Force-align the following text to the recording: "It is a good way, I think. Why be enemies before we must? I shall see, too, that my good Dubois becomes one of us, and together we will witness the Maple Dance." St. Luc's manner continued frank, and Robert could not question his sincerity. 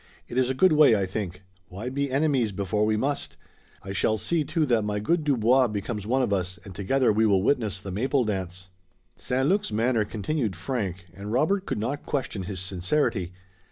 "It 0.27 0.35
is 0.35 0.49
a 0.49 0.55
good 0.55 0.71
way, 0.71 0.95
I 0.95 1.05
think. 1.05 1.43
Why 1.69 1.87
be 1.89 2.09
enemies 2.09 2.51
before 2.51 2.87
we 2.87 2.97
must? 2.97 3.37
I 3.83 3.91
shall 3.91 4.17
see, 4.17 4.43
too, 4.43 4.65
that 4.65 4.81
my 4.81 4.97
good 4.97 5.23
Dubois 5.23 5.67
becomes 5.67 6.07
one 6.07 6.23
of 6.23 6.33
us, 6.33 6.57
and 6.65 6.73
together 6.73 7.13
we 7.13 7.27
will 7.27 7.43
witness 7.43 7.79
the 7.79 7.91
Maple 7.91 8.25
Dance." 8.25 8.69
St. 9.17 9.47
Luc's 9.47 9.71
manner 9.71 10.03
continued 10.03 10.55
frank, 10.55 11.05
and 11.13 11.31
Robert 11.31 11.67
could 11.67 11.77
not 11.77 12.03
question 12.03 12.45
his 12.45 12.59
sincerity. 12.59 13.31